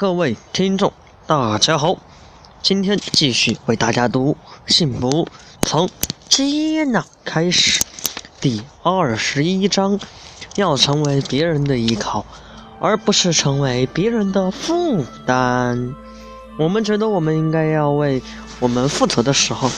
[0.00, 0.94] 各位听众，
[1.26, 1.98] 大家好，
[2.62, 4.34] 今天继续为大家读
[4.72, 5.28] 《幸福
[5.60, 5.90] 从
[6.26, 7.80] 接纳开始》
[8.40, 10.00] 第二十一章，
[10.56, 12.24] 要成为别人的依靠，
[12.80, 15.94] 而不是成为别人的负担。
[16.58, 18.22] 我们觉得我们应该要为
[18.58, 19.70] 我们负责的时候，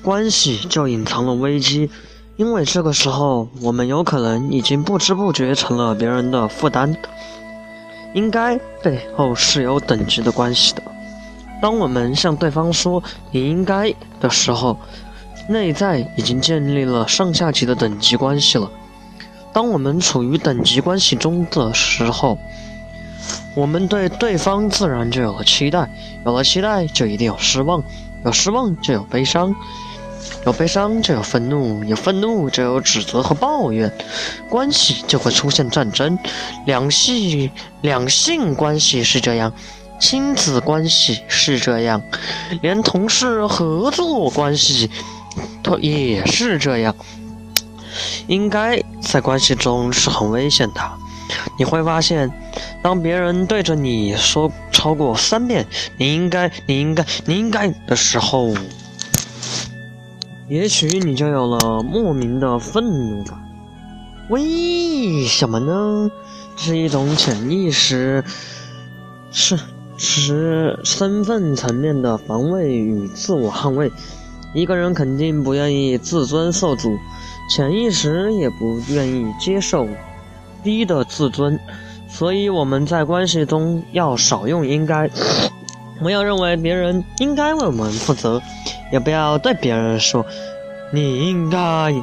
[0.00, 1.90] 关系就隐藏了危机，
[2.36, 6.96] 因为这个时候我们有可能已经不知不觉成了别人的负担。
[8.14, 10.82] 应该背后是有等级的关系的。
[11.60, 14.78] 当我们向对方说“你应该”的时候，
[15.48, 18.70] 内在已经建立了上下级的等级关系了。
[19.52, 22.38] 当我们处于等级关系中的时候，
[23.54, 25.90] 我们对对方自然就有了期待，
[26.26, 27.82] 有了期待就一定有失望，
[28.24, 29.54] 有失望就有悲伤。
[30.44, 33.92] 有悲伤就有愤怒，有愤怒就有指责和抱怨，
[34.48, 36.18] 关系就会出现战争。
[36.66, 37.50] 两性
[37.82, 39.52] 两性关系是这样，
[39.98, 42.00] 亲子关系是这样，
[42.62, 44.90] 连同事合作关系，
[45.62, 46.94] 都也是这样。
[48.26, 50.80] 应该在关系中是很危险的。
[51.58, 52.30] 你会发现，
[52.82, 55.66] 当别人对着你说超过三遍
[55.98, 58.54] “你应该，你应该，你应该”的时候，
[60.48, 63.36] 也许你就有了莫名的愤怒感，
[64.30, 66.08] 为什么呢？
[66.56, 68.22] 是一种潜意识，
[69.32, 69.58] 是
[69.96, 73.90] 是身份层面的防卫与自我捍卫。
[74.54, 76.96] 一个人肯定不愿意自尊受阻，
[77.50, 79.88] 潜意识也不愿意接受
[80.62, 81.58] 低的自尊，
[82.08, 85.10] 所以我们在关系中要少用应该。
[86.00, 88.40] 不要认为别人应该为我们负责，
[88.92, 90.24] 也不要对别人说
[90.92, 91.94] “你应该”。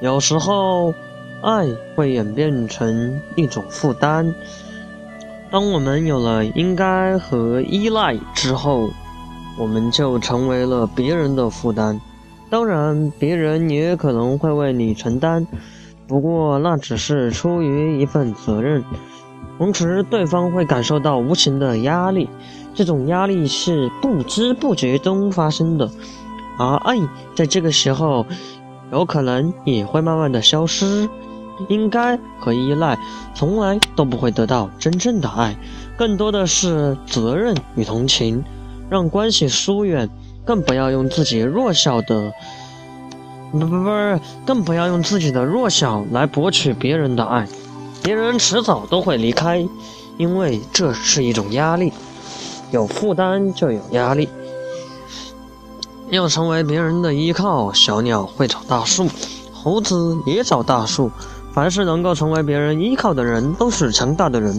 [0.00, 0.94] 有时候，
[1.42, 4.34] 爱会演变成一种负担。
[5.50, 8.88] 当我们有了应该和依赖之后，
[9.58, 12.00] 我们就成为了别人的负担。
[12.48, 15.46] 当然，别人也可能会为你承担，
[16.06, 18.82] 不过那只是出于一份责任。
[19.58, 22.28] 同时，对方会感受到无形的压力，
[22.74, 25.90] 这种压力是不知不觉中发生的，
[26.58, 26.96] 而爱
[27.34, 28.26] 在这个时候
[28.90, 31.08] 有可能也会慢慢的消失。
[31.68, 32.98] 应该和依赖
[33.34, 35.54] 从来都不会得到真正的爱，
[35.96, 38.42] 更多的是责任与同情，
[38.90, 40.08] 让关系疏远。
[40.44, 42.32] 更不要用自己弱小的，
[43.52, 47.46] 不不不，更不要用自己的弱小来博取别人的爱。
[48.02, 49.64] 别人迟早都会离开，
[50.16, 51.92] 因为这是一种压力，
[52.72, 54.28] 有负担就有压力。
[56.10, 59.06] 要成为别人的依靠，小鸟会找大树，
[59.52, 61.10] 猴子也找大树。
[61.52, 64.58] 凡是能够成为别人依靠的人，都是强大的人。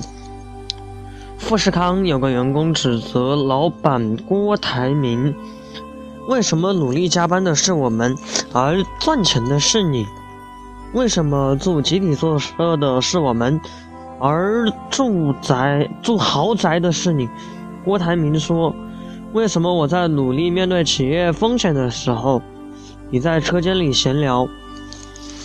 [1.40, 5.36] 富士康有个员工指责老板郭台铭
[6.30, 8.16] ：“为什么努力加班的是我们，
[8.54, 10.08] 而赚钱的是你？”
[10.94, 13.60] 为什么住集体宿舍的是我们，
[14.20, 17.28] 而住宅住豪宅的是你？
[17.84, 18.74] 郭台铭说
[19.34, 22.42] ：“为什么我在努力面对企业风险的时候，
[23.10, 24.48] 你在车间里闲聊？”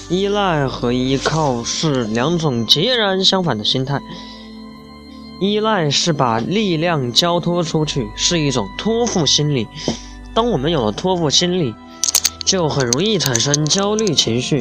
[0.09, 4.00] 依赖和依靠是两种截然相反的心态。
[5.41, 9.69] 依赖是把力量交托出去，是一种托付心理。
[10.32, 11.75] 当我们有了托付心理，
[12.44, 14.59] 就很容易产生焦虑情绪。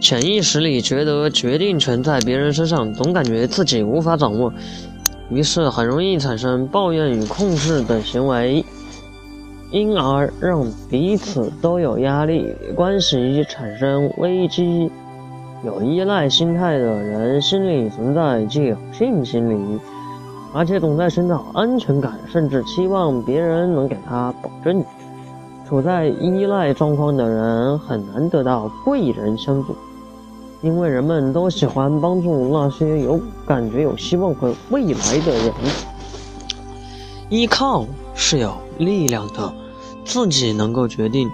[0.00, 4.52] 潜意识里觉得决定权在别人身上，总感觉自己无法掌握，
[5.30, 8.64] 于是很容易产生抱怨与控制等行为，
[9.70, 14.90] 因而让彼此都有压力，关系产生危机。
[15.64, 19.78] 有依赖心态的人心里存在侥幸心理，
[20.54, 24.84] 而且总在寻找安全感，甚至期望别人能给他保证。
[25.68, 29.76] 处在依赖状况的人很难得到贵人相助。
[30.60, 35.52] 因为人们都喜欢帮助那些有感觉、有希望和未来的人。
[37.28, 39.52] 依靠是有力量的，
[40.04, 41.30] 自己能够决定，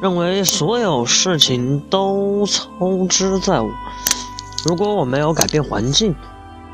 [0.00, 2.66] 认为所有事情都操
[3.08, 3.70] 之在我。
[4.66, 6.14] 如果我没有改变环境，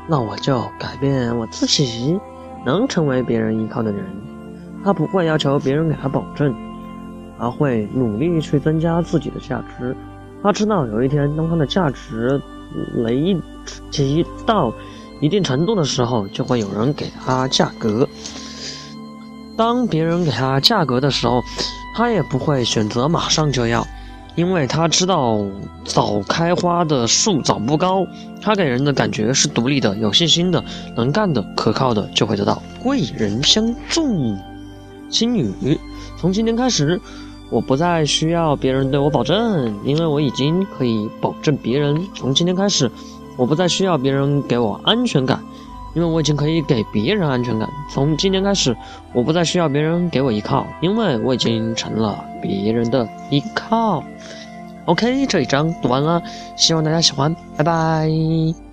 [0.07, 2.19] 那我就改变我自己，
[2.65, 4.05] 能成为别人依靠的人。
[4.83, 6.55] 他不会要求别人给他保证，
[7.37, 9.95] 而会努力去增加自己的价值。
[10.43, 12.41] 他知道有一天，当他的价值
[12.95, 13.37] 累
[13.89, 14.73] 积到
[15.19, 18.07] 一定程度的时候，就会有人给他价格。
[19.55, 21.41] 当别人给他价格的时候，
[21.95, 23.85] 他也不会选择马上就要，
[24.35, 25.45] 因为他知道
[25.85, 28.07] 早开花的树长不高。
[28.41, 30.63] 他给人的感觉是独立的、有信心的、
[30.95, 34.35] 能干的、可靠的，就会得到贵人相助。
[35.11, 35.77] 心语：
[36.17, 36.99] 从今天开始，
[37.51, 42.07] 我不再需要别人对我保证，因为我已经可以保证别人。
[42.15, 42.89] 从今天开始，
[43.37, 45.39] 我不再需要别人给我安全感。
[45.93, 47.69] 因为我已经可以给别人安全感。
[47.89, 48.73] 从今天开始，
[49.13, 54.01] 我不再需要别人给我依靠，因为我已经成了别人的依靠。
[54.85, 56.23] OK，这一章读完了，
[56.55, 58.70] 希望大家喜欢，拜拜。